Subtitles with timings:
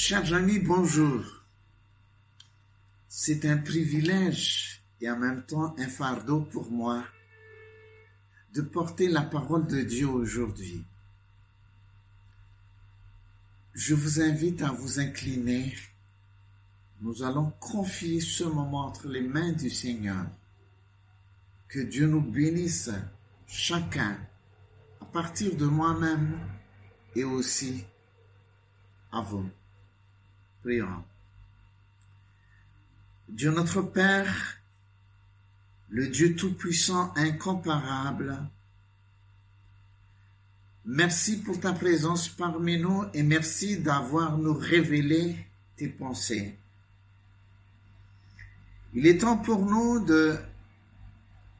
[0.00, 1.24] Chers amis, bonjour.
[3.08, 7.04] C'est un privilège et en même temps un fardeau pour moi
[8.54, 10.84] de porter la parole de Dieu aujourd'hui.
[13.74, 15.74] Je vous invite à vous incliner.
[17.00, 20.26] Nous allons confier ce moment entre les mains du Seigneur.
[21.66, 22.90] Que Dieu nous bénisse
[23.48, 24.16] chacun
[25.00, 26.38] à partir de moi-même
[27.16, 27.84] et aussi
[29.10, 29.50] à vous.
[30.62, 31.04] Prions.
[33.28, 34.58] Dieu notre Père,
[35.88, 38.38] le Dieu Tout-Puissant, incomparable,
[40.84, 45.36] merci pour ta présence parmi nous et merci d'avoir nous révélé
[45.76, 46.58] tes pensées.
[48.94, 50.36] Il est temps pour nous de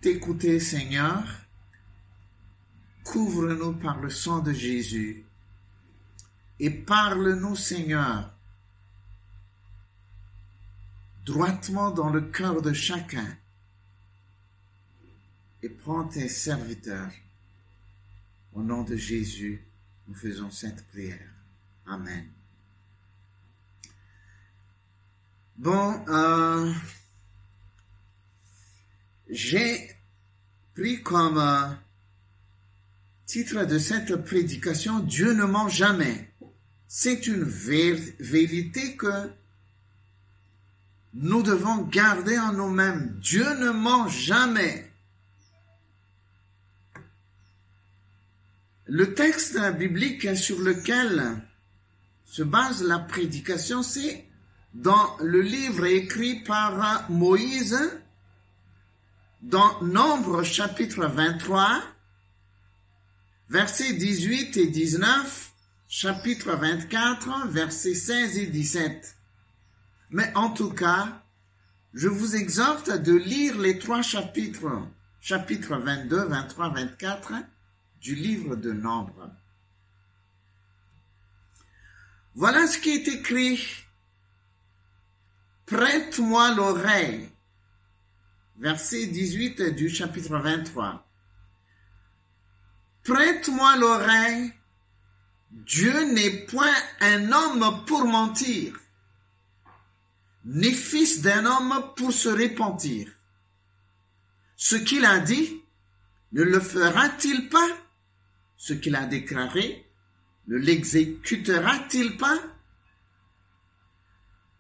[0.01, 1.23] t'écouter, Seigneur.
[3.05, 5.25] Couvre-nous par le sang de Jésus
[6.61, 8.33] et parle-nous, Seigneur,
[11.29, 13.37] droitement dans le cœur de chacun
[15.63, 17.13] et prends tes serviteurs.
[18.55, 19.63] Au nom de Jésus,
[20.07, 21.29] nous faisons cette prière.
[21.85, 22.27] Amen.
[25.57, 26.73] Bon, euh,
[29.29, 29.91] j'ai
[30.75, 31.69] pris comme euh,
[33.27, 36.33] titre de cette prédication Dieu ne ment jamais.
[36.87, 39.31] C'est une vérité que
[41.21, 43.19] nous devons garder en nous-mêmes.
[43.21, 44.89] Dieu ne ment jamais.
[48.87, 51.43] Le texte biblique sur lequel
[52.25, 54.25] se base la prédication, c'est
[54.75, 57.77] dans le livre écrit par Moïse,
[59.43, 61.83] dans Nombre chapitre 23,
[63.51, 65.53] versets 18 et 19,
[65.89, 69.18] chapitre 24, versets 16 et 17.
[70.11, 71.23] Mais en tout cas,
[71.93, 74.87] je vous exhorte de lire les trois chapitres,
[75.21, 77.33] chapitres 22, 23, 24
[78.01, 79.31] du livre de Nombre.
[82.35, 83.67] Voilà ce qui est écrit.
[85.67, 87.29] Prête-moi l'oreille.
[88.59, 91.07] Verset 18 du chapitre 23.
[93.05, 94.53] Prête-moi l'oreille.
[95.51, 98.79] Dieu n'est point un homme pour mentir
[100.49, 103.09] ni fils d'un homme pour se repentir.
[104.57, 105.63] Ce qu'il a dit,
[106.33, 107.69] ne le fera-t-il pas?
[108.57, 109.87] Ce qu'il a déclaré,
[110.49, 112.39] ne l'exécutera-t-il pas?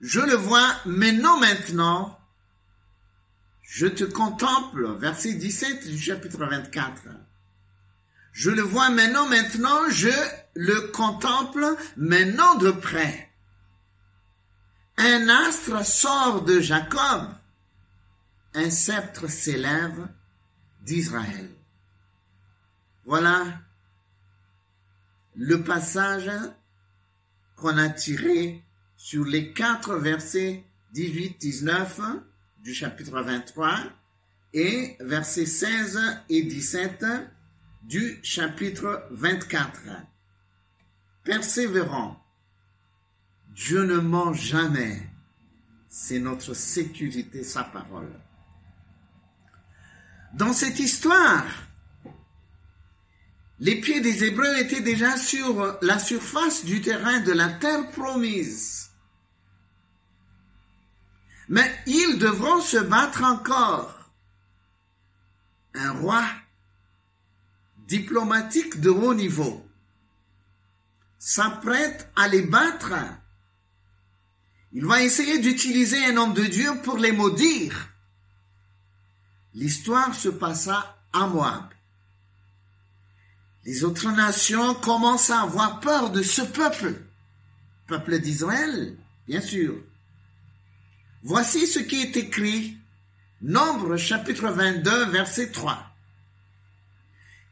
[0.00, 2.20] Je le vois, mais non maintenant.
[3.62, 7.02] Je te contemple, verset 17 du chapitre 24.
[8.32, 10.10] Je le vois maintenant, maintenant, je
[10.54, 13.27] le contemple, mais non de près.
[15.00, 17.28] Un astre sort de Jacob,
[18.54, 20.08] un sceptre s'élève
[20.80, 21.48] d'Israël.
[23.04, 23.44] Voilà
[25.36, 26.32] le passage
[27.54, 28.64] qu'on a tiré
[28.96, 32.20] sur les quatre versets 18-19
[32.58, 33.78] du chapitre 23
[34.52, 37.04] et versets 16 et 17
[37.82, 39.78] du chapitre 24.
[41.22, 42.16] Persévérons
[43.58, 45.02] Dieu ne ment jamais.
[45.88, 48.12] C'est notre sécurité, sa parole.
[50.32, 51.44] Dans cette histoire,
[53.58, 58.90] les pieds des Hébreux étaient déjà sur la surface du terrain de la terre promise.
[61.48, 64.12] Mais ils devront se battre encore.
[65.74, 66.24] Un roi
[67.88, 69.68] diplomatique de haut niveau
[71.18, 72.94] s'apprête à les battre
[74.72, 77.88] il va essayer d'utiliser un homme de Dieu pour les maudire.
[79.54, 81.64] L'histoire se passa à Moab.
[83.64, 86.94] Les autres nations commencent à avoir peur de ce peuple.
[87.86, 89.74] Peuple d'Israël, bien sûr.
[91.22, 92.76] Voici ce qui est écrit,
[93.40, 95.78] Nombre chapitre 22, verset 3.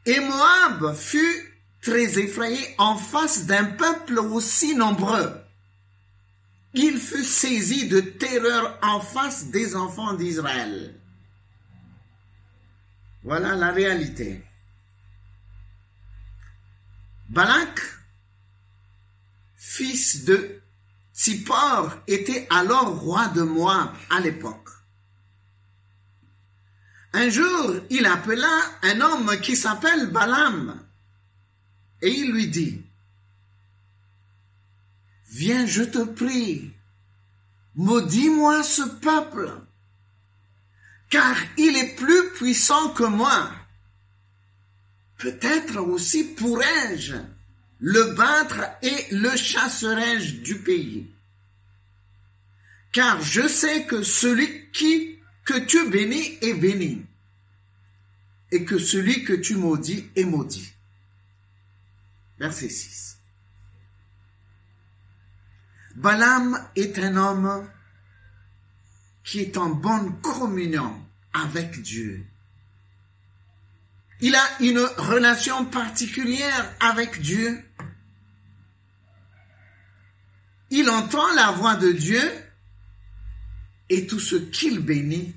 [0.06, 5.45] Et Moab fut très effrayé en face d'un peuple aussi nombreux
[6.76, 10.94] il fut saisi de terreur en face des enfants d'Israël.
[13.22, 14.44] Voilà la réalité.
[17.30, 17.80] Balak,
[19.56, 20.60] fils de
[21.14, 24.68] Tsippor, était alors roi de Moab à l'époque.
[27.14, 30.86] Un jour, il appela un homme qui s'appelle Balaam
[32.02, 32.84] et il lui dit,
[35.28, 36.70] viens, je te prie,
[37.74, 39.52] maudis-moi ce peuple,
[41.10, 43.50] car il est plus puissant que moi.
[45.18, 47.16] Peut-être aussi pourrais-je
[47.78, 51.06] le battre et le chasserai-je du pays.
[52.92, 57.04] Car je sais que celui qui, que tu bénis est béni,
[58.52, 60.72] et que celui que tu maudis est maudit.
[62.38, 63.15] Verset 6.
[65.96, 67.68] Balaam est un homme
[69.24, 70.94] qui est en bonne communion
[71.32, 72.24] avec Dieu.
[74.20, 77.62] Il a une relation particulière avec Dieu.
[80.70, 82.22] Il entend la voix de Dieu
[83.88, 85.34] et tout ce qu'il bénit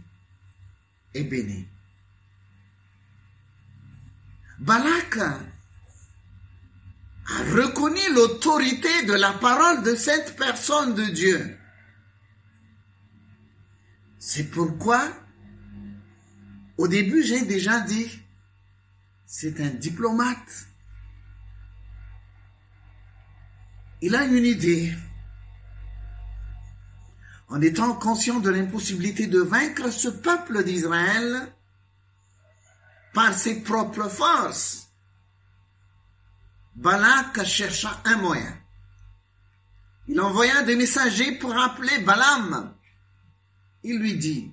[1.14, 1.68] est béni.
[4.60, 5.20] Balak
[7.30, 11.58] a reconnu l'autorité de la parole de cette personne de Dieu.
[14.18, 15.02] C'est pourquoi,
[16.78, 18.20] au début, j'ai déjà dit,
[19.26, 20.68] c'est un diplomate.
[24.02, 24.94] Il a une idée.
[27.48, 31.52] En étant conscient de l'impossibilité de vaincre ce peuple d'Israël
[33.14, 34.89] par ses propres forces,
[36.80, 38.58] Balak chercha un moyen.
[40.08, 42.74] Il envoya des messagers pour appeler Balaam.
[43.84, 44.50] Il lui dit,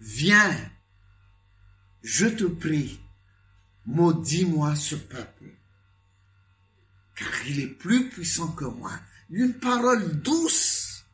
[0.00, 0.56] Viens,
[2.02, 2.98] je te prie,
[3.84, 5.50] maudis-moi ce peuple,
[7.16, 8.92] car il est plus puissant que moi.
[9.28, 11.04] Une parole douce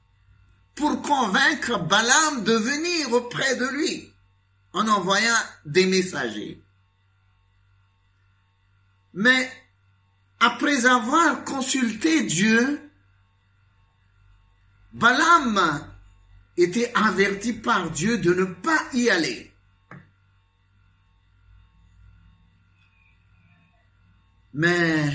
[0.77, 4.15] pour convaincre Balaam de venir auprès de lui
[4.73, 6.62] en envoyant des messagers.
[9.15, 9.50] Mais
[10.44, 12.91] après avoir consulté Dieu,
[14.93, 15.58] Balaam
[16.56, 19.50] était averti par Dieu de ne pas y aller.
[24.52, 25.11] Mais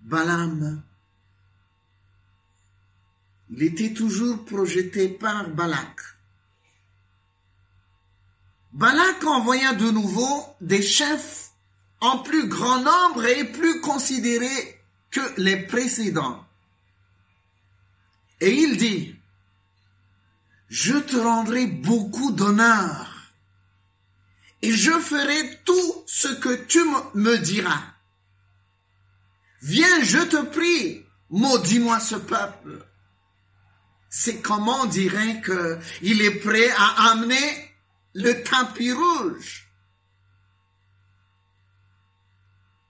[0.00, 0.82] Balaam,
[3.58, 6.17] était toujours projeté par Balak.
[8.78, 11.50] Balak envoya de nouveau des chefs
[12.00, 14.80] en plus grand nombre et plus considérés
[15.10, 16.46] que les précédents.
[18.40, 19.16] Et il dit,
[20.68, 23.32] je te rendrai beaucoup d'honneur
[24.62, 26.78] et je ferai tout ce que tu
[27.14, 27.82] me diras.
[29.60, 32.86] Viens, je te prie, maudis-moi ce peuple.
[34.08, 37.67] C'est comment on dirait que il est prêt à amener
[38.14, 39.68] le tapis rouge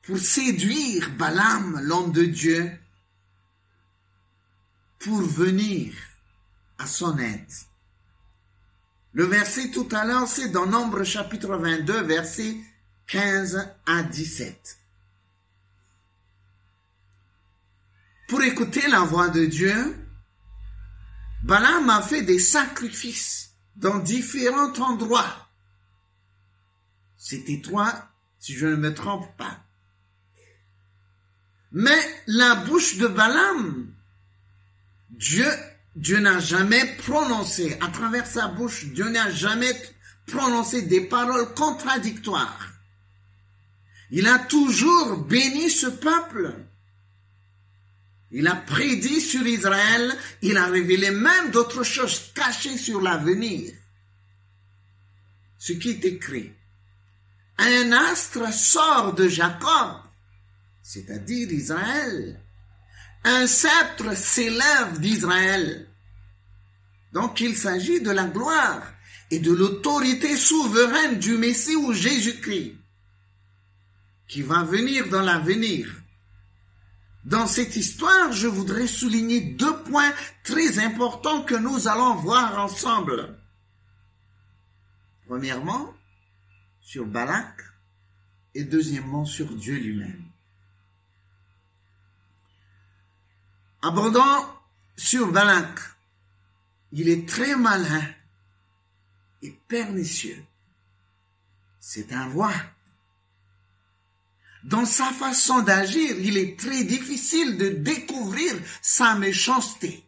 [0.02, 2.78] pour séduire Balaam, l'homme de Dieu,
[4.98, 5.94] pour venir
[6.78, 7.52] à son aide.
[9.12, 12.56] Le verset tout à l'heure, c'est dans Nombre chapitre 22, verset
[13.08, 14.78] 15 à 17.
[18.28, 19.96] Pour écouter la voix de Dieu,
[21.42, 23.47] Balaam a fait des sacrifices
[23.78, 25.48] dans différents endroits.
[27.16, 27.92] C'était trois,
[28.38, 29.64] si je ne me trompe pas.
[31.72, 33.92] Mais la bouche de Balaam,
[35.10, 35.48] Dieu
[35.98, 39.72] Dieu n'a jamais prononcé, à travers sa bouche, Dieu n'a jamais
[40.26, 42.68] prononcé des paroles contradictoires.
[44.12, 46.54] Il a toujours béni ce peuple.
[48.30, 53.72] Il a prédit sur Israël, il a révélé même d'autres choses cachées sur l'avenir.
[55.58, 56.52] Ce qui est écrit.
[57.56, 60.02] Un astre sort de Jacob,
[60.82, 62.40] c'est-à-dire Israël.
[63.24, 65.88] Un sceptre s'élève d'Israël.
[67.12, 68.82] Donc il s'agit de la gloire
[69.30, 72.76] et de l'autorité souveraine du Messie ou Jésus-Christ
[74.28, 75.88] qui va venir dans l'avenir.
[77.28, 80.12] Dans cette histoire, je voudrais souligner deux points
[80.44, 83.38] très importants que nous allons voir ensemble.
[85.26, 85.92] Premièrement,
[86.80, 87.60] sur Balak
[88.54, 90.24] et deuxièmement sur Dieu lui-même.
[93.82, 94.46] Abordons
[94.96, 95.80] sur Balak
[96.92, 98.02] il est très malin
[99.42, 100.42] et pernicieux.
[101.78, 102.52] C'est un roi.
[104.64, 110.04] Dans sa façon d'agir, il est très difficile de découvrir sa méchanceté.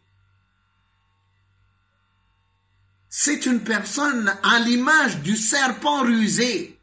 [3.09, 6.79] C'est une personne à l'image du serpent rusé.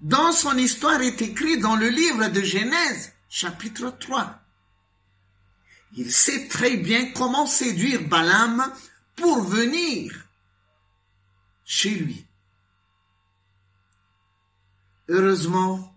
[0.00, 4.40] Dans son histoire est écrit dans le livre de Genèse, chapitre 3.
[5.96, 8.72] Il sait très bien comment séduire Balaam
[9.14, 10.12] pour venir
[11.64, 12.26] chez lui.
[15.08, 15.93] Heureusement,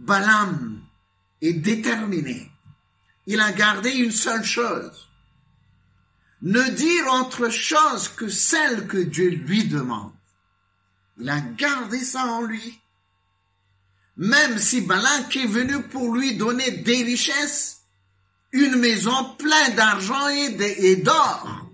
[0.00, 0.80] Balaam
[1.42, 2.50] est déterminé.
[3.26, 5.08] Il a gardé une seule chose.
[6.40, 10.14] Ne dire autre chose que celle que Dieu lui demande.
[11.18, 12.80] Il a gardé ça en lui.
[14.16, 17.82] Même si Balak est venu pour lui donner des richesses,
[18.52, 21.70] une maison pleine d'argent et d'or,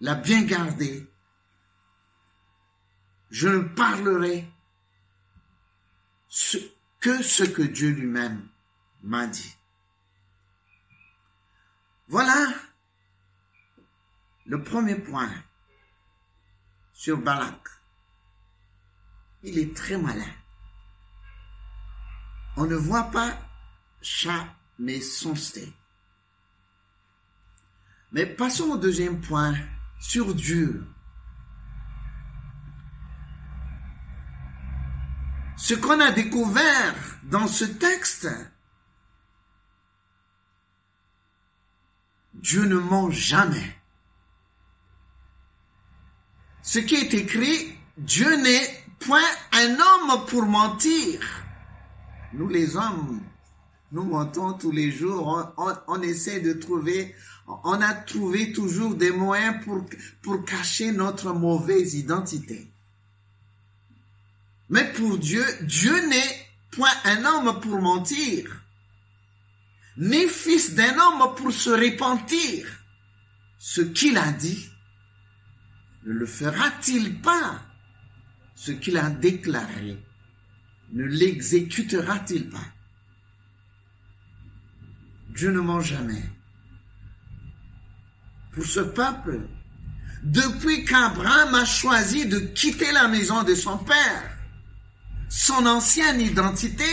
[0.00, 1.06] l'a bien gardé.
[3.30, 4.50] Je ne parlerai
[7.02, 8.48] que ce que Dieu lui-même
[9.02, 9.56] m'a dit.
[12.06, 12.54] Voilà
[14.46, 15.32] le premier point
[16.92, 17.68] sur Balak.
[19.42, 20.32] Il est très malin.
[22.56, 23.36] On ne voit pas
[24.00, 25.72] chat, mais son sté.
[28.12, 29.56] Mais passons au deuxième point,
[29.98, 30.86] sur Dieu.
[35.56, 36.94] Ce qu'on a découvert
[37.24, 38.28] dans ce texte,
[42.34, 43.76] Dieu ne ment jamais.
[46.62, 49.20] Ce qui est écrit, Dieu n'est point
[49.52, 51.20] un homme pour mentir.
[52.32, 53.20] Nous les hommes,
[53.90, 55.54] nous mentons tous les jours,
[55.86, 57.14] on, essaie de trouver,
[57.46, 59.56] on a trouvé toujours des moyens
[60.22, 62.71] pour, cacher notre mauvaise identité.
[64.72, 68.50] Mais pour Dieu, Dieu n'est point un homme pour mentir,
[69.98, 72.66] ni fils d'un homme pour se repentir.
[73.58, 74.66] Ce qu'il a dit,
[76.04, 77.60] ne le fera-t-il pas?
[78.54, 80.02] Ce qu'il a déclaré,
[80.92, 82.66] ne l'exécutera-t-il pas?
[85.28, 86.24] Dieu ne ment jamais.
[88.52, 89.42] Pour ce peuple,
[90.22, 94.31] depuis qu'Abraham a choisi de quitter la maison de son père,
[95.32, 96.84] son ancienne identité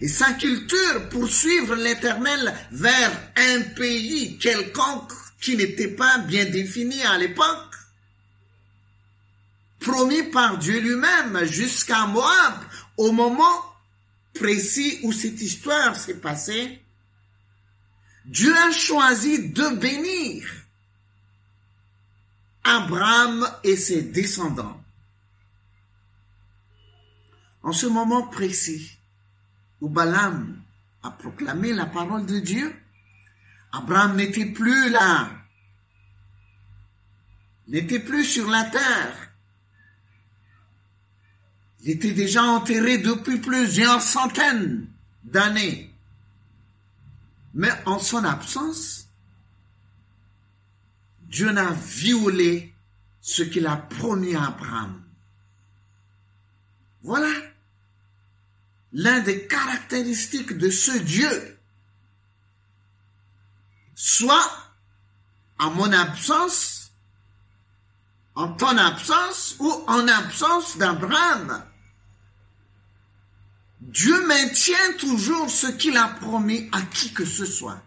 [0.00, 7.00] et sa culture pour suivre l'Éternel vers un pays quelconque qui n'était pas bien défini
[7.04, 7.74] à l'époque,
[9.78, 12.64] promis par Dieu lui-même jusqu'à Moab,
[12.96, 13.64] au moment
[14.34, 16.82] précis où cette histoire s'est passée,
[18.24, 20.48] Dieu a choisi de bénir
[22.64, 24.81] Abraham et ses descendants.
[27.62, 28.98] En ce moment précis
[29.80, 30.62] où Balaam
[31.02, 32.74] a proclamé la parole de Dieu,
[33.72, 35.30] Abraham n'était plus là,
[37.68, 39.32] n'était plus sur la terre,
[41.82, 44.86] il était déjà enterré depuis plusieurs centaines
[45.24, 45.92] d'années.
[47.54, 49.08] Mais en son absence,
[51.22, 52.72] Dieu n'a violé
[53.20, 55.02] ce qu'il a promis à Abraham.
[57.02, 57.51] Voilà
[58.92, 61.58] l'un des caractéristiques de ce Dieu.
[63.94, 64.50] Soit
[65.58, 66.92] en mon absence,
[68.34, 71.64] en ton absence ou en absence d'Abraham.
[73.80, 77.82] Dieu maintient toujours ce qu'il a promis à qui que ce soit.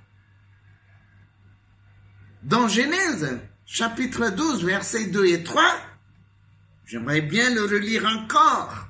[2.43, 5.63] Dans Genèse, chapitre 12, versets 2 et 3,
[6.85, 8.84] j'aimerais bien le relire encore.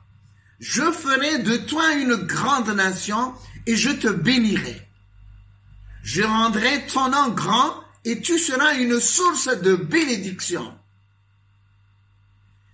[0.59, 3.33] Je ferai de toi une grande nation
[3.65, 4.81] et je te bénirai.
[6.03, 10.73] Je rendrai ton nom grand et tu seras une source de bénédiction.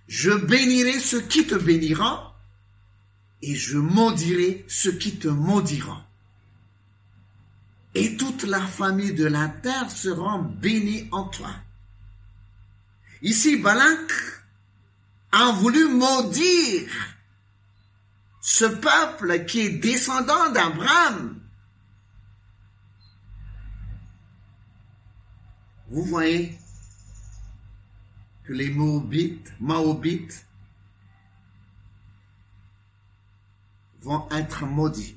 [0.06, 2.18] Je bénirai ceux qui te béniront
[3.40, 6.02] et je maudirai ceux qui te maudiront.
[7.94, 11.50] Et toute la famille de la terre sera bénie en toi.
[13.22, 14.12] Ici, Balak
[15.32, 16.90] a voulu maudire
[18.42, 21.40] ce peuple qui est descendant d'Abraham.
[25.88, 26.58] Vous voyez
[28.44, 30.44] que les Moabites, Moabites
[34.00, 35.16] vont être maudits.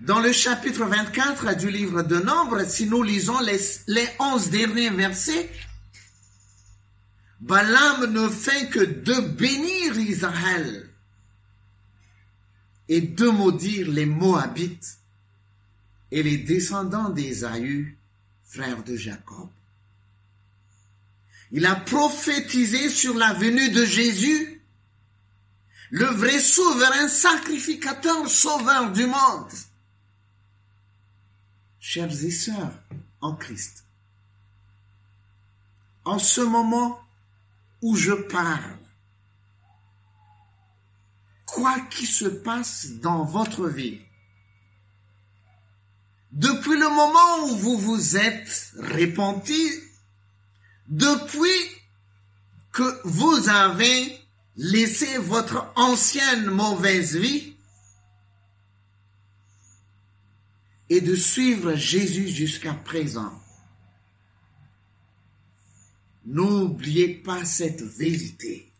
[0.00, 4.90] Dans le chapitre 24 du livre de Nombre, si nous lisons les, les 11 derniers
[4.90, 5.48] versets,
[7.42, 10.88] Balaam ne fait que de bénir Israël
[12.88, 14.98] et de maudire les Moabites
[16.12, 17.98] et les descendants d'Ésaü,
[18.44, 19.50] frère de Jacob.
[21.50, 24.62] Il a prophétisé sur la venue de Jésus
[25.90, 29.52] le vrai souverain sacrificateur sauveur du monde.
[31.80, 32.78] Chers et sœurs
[33.20, 33.84] en Christ,
[36.04, 37.01] en ce moment
[37.82, 38.78] où je parle,
[41.46, 44.00] quoi qu'il se passe dans votre vie,
[46.30, 49.68] depuis le moment où vous vous êtes repenti,
[50.88, 51.48] depuis
[52.72, 54.18] que vous avez
[54.56, 57.54] laissé votre ancienne mauvaise vie
[60.88, 63.41] et de suivre Jésus jusqu'à présent.
[66.24, 68.72] N'oubliez pas cette vérité.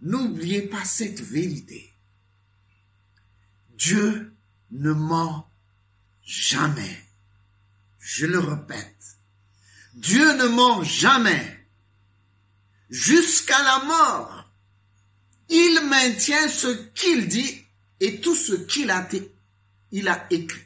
[0.00, 1.92] N'oubliez pas cette vérité.
[3.70, 4.34] Dieu
[4.70, 5.50] ne ment
[6.22, 7.04] jamais.
[7.98, 9.18] Je le répète.
[9.94, 11.66] Dieu ne ment jamais.
[12.90, 14.50] Jusqu'à la mort,
[15.48, 17.64] il maintient ce qu'il dit
[18.00, 19.08] et tout ce qu'il a,
[20.30, 20.65] écrit.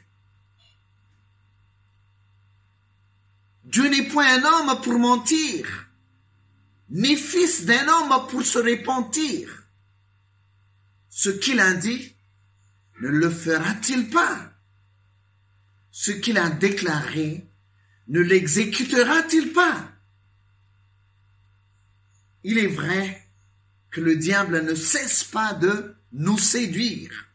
[3.71, 5.87] Dieu n'est point un homme pour mentir,
[6.89, 9.63] ni fils d'un homme pour se repentir.
[11.09, 12.13] Ce qu'il a dit,
[12.99, 14.51] ne le fera-t-il pas?
[15.89, 17.47] Ce qu'il a déclaré,
[18.09, 19.89] ne l'exécutera-t-il pas?
[22.43, 23.25] Il est vrai
[23.89, 27.29] que le diable ne cesse pas de nous séduire.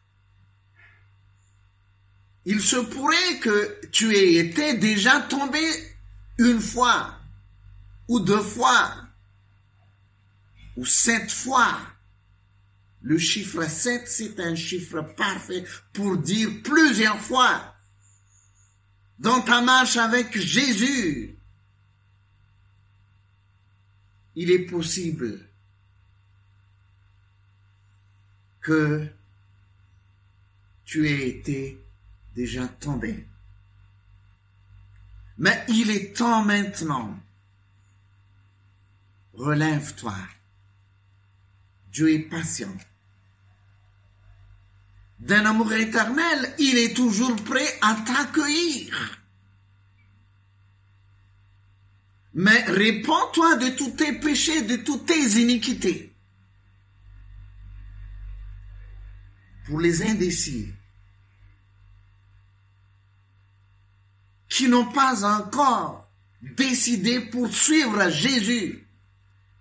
[2.45, 5.96] Il se pourrait que tu aies été déjà tombé
[6.37, 7.19] une fois
[8.07, 9.07] ou deux fois
[10.75, 11.77] ou sept fois.
[13.01, 15.63] Le chiffre 7, c'est un chiffre parfait
[15.93, 17.75] pour dire plusieurs fois
[19.19, 21.37] dans ta marche avec Jésus.
[24.35, 25.47] Il est possible
[28.61, 29.07] que
[30.85, 31.81] tu aies été
[32.35, 33.25] déjà tombé.
[35.37, 37.17] Mais il est temps maintenant.
[39.33, 40.15] Relève-toi.
[41.91, 42.75] Dieu est patient.
[45.19, 49.19] D'un amour éternel, il est toujours prêt à t'accueillir.
[52.33, 56.13] Mais réponds-toi de tous tes péchés, de toutes tes iniquités.
[59.65, 60.71] Pour les indécis,
[64.57, 66.09] qui n'ont pas encore
[66.41, 68.87] décidé pour suivre Jésus,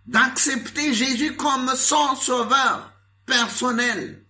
[0.06, 2.94] d'accepter Jésus comme son sauveur
[3.26, 4.24] personnel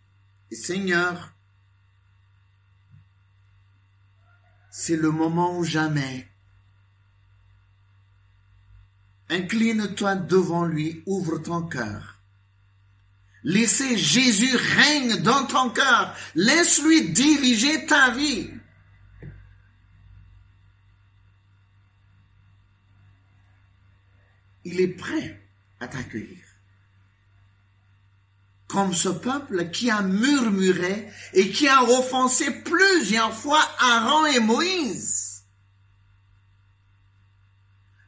[0.50, 1.32] et Seigneur.
[4.68, 6.28] C'est le moment ou jamais.
[9.30, 12.20] Incline-toi devant lui, ouvre ton cœur.
[13.44, 16.16] Laissez Jésus règne dans ton cœur.
[16.34, 18.50] Laisse-lui diriger ta vie.
[24.66, 25.40] Il est prêt
[25.78, 26.44] à t'accueillir.
[28.66, 35.44] Comme ce peuple qui a murmuré et qui a offensé plusieurs fois Aaron et Moïse.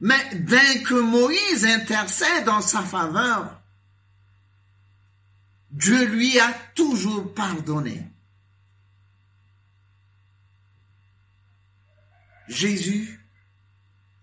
[0.00, 3.60] Mais dès que Moïse intercède en sa faveur,
[5.70, 8.04] Dieu lui a toujours pardonné.
[12.48, 13.17] Jésus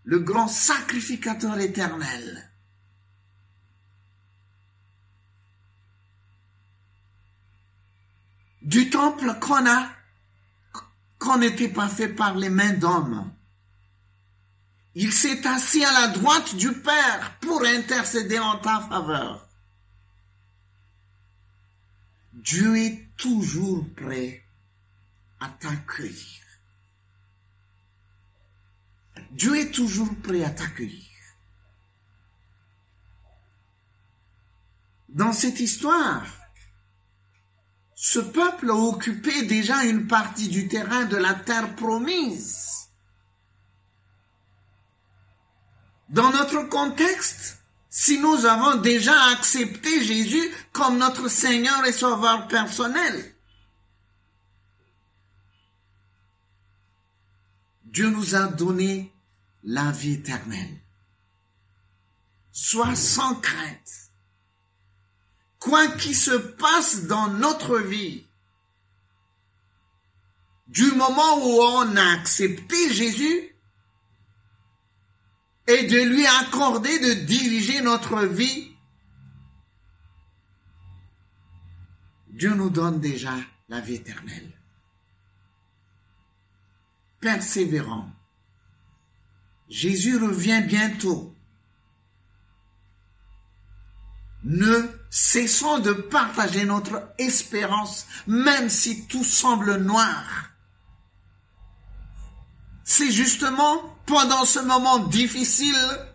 [0.05, 2.49] le grand sacrificateur éternel.
[8.61, 9.89] Du temple qu'on a,
[11.19, 13.31] qu'on n'était pas fait par les mains d'hommes.
[14.93, 19.47] Il s'est assis à la droite du Père pour intercéder en ta faveur.
[22.33, 24.43] Dieu est toujours prêt
[25.39, 26.44] à t'accueillir.
[29.31, 31.03] Dieu est toujours prêt à t'accueillir.
[35.09, 36.25] Dans cette histoire,
[37.95, 42.89] ce peuple a occupé déjà une partie du terrain de la terre promise.
[46.09, 53.34] Dans notre contexte, si nous avons déjà accepté Jésus comme notre Seigneur et Sauveur personnel,
[57.95, 59.09] Dieu nous a donné
[59.63, 60.81] la vie éternelle.
[62.51, 64.11] Sois sans crainte.
[65.59, 68.27] Quoi qu'il se passe dans notre vie,
[70.67, 73.55] du moment où on a accepté Jésus
[75.67, 78.75] et de lui accorder de diriger notre vie,
[82.27, 83.35] Dieu nous donne déjà
[83.69, 84.51] la vie éternelle.
[87.25, 88.07] Persévérant.
[89.67, 91.35] Jésus revient bientôt.
[94.43, 100.51] Ne cessons de partager notre espérance, même si tout semble noir.
[102.83, 106.05] C'est justement pendant ce moment difficile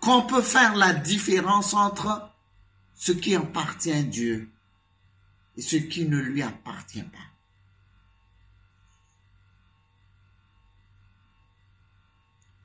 [0.00, 2.30] qu'on peut faire la différence entre
[2.94, 4.50] ce qui appartient à Dieu
[5.56, 7.31] et ce qui ne lui appartient pas.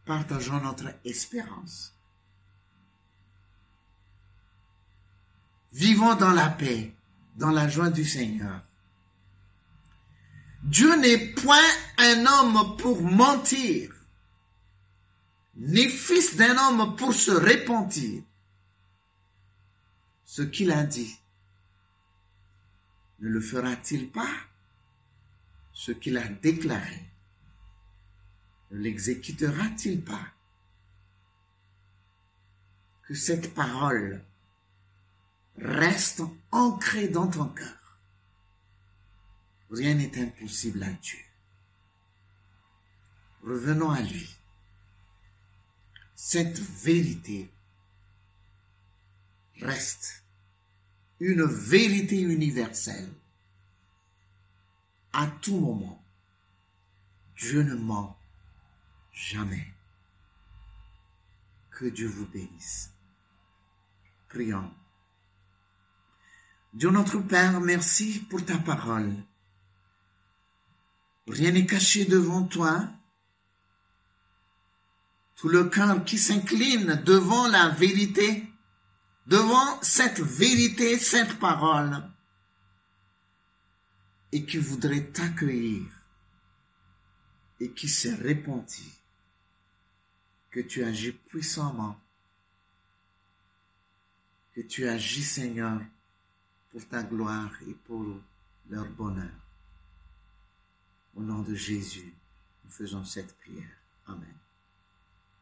[0.07, 1.93] Partageons notre espérance.
[5.73, 6.93] Vivons dans la paix,
[7.35, 8.61] dans la joie du Seigneur.
[10.63, 13.93] Dieu n'est point un homme pour mentir,
[15.57, 18.23] ni fils d'un homme pour se repentir.
[20.23, 21.19] Ce qu'il a dit,
[23.19, 24.35] ne le fera-t-il pas?
[25.73, 27.11] Ce qu'il a déclaré,
[28.71, 30.33] ne l'exécutera-t-il pas?
[33.03, 34.23] Que cette parole
[35.57, 37.97] reste ancrée dans ton cœur.
[39.71, 41.19] Rien n'est impossible à Dieu.
[43.43, 44.35] Revenons à lui.
[46.15, 47.49] Cette vérité
[49.61, 50.23] reste
[51.19, 53.09] une vérité universelle.
[55.13, 56.03] À tout moment,
[57.37, 58.16] Dieu ne ment
[59.17, 59.73] jamais.
[61.71, 62.91] Que Dieu vous bénisse.
[64.29, 64.71] Prions.
[66.73, 69.13] Dieu notre Père, merci pour ta parole.
[71.27, 72.87] Rien n'est caché devant toi.
[75.35, 78.47] Tout le cœur qui s'incline devant la vérité,
[79.27, 82.09] devant cette vérité, cette parole,
[84.31, 85.85] et qui voudrait t'accueillir,
[87.59, 88.96] et qui s'est repenti,
[90.51, 91.99] que tu agis puissamment,
[94.53, 95.81] que tu agis, Seigneur,
[96.71, 98.05] pour ta gloire et pour
[98.69, 99.31] leur bonheur.
[101.15, 102.13] Au nom de Jésus,
[102.63, 103.77] nous faisons cette prière.
[104.07, 104.35] Amen.